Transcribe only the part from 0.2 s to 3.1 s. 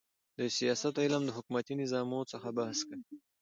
د سیاست علم د حکومتي نظامو څخه بحث کوي.